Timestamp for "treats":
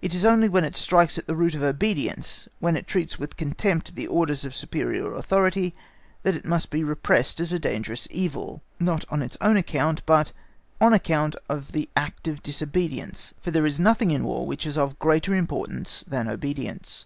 2.86-3.18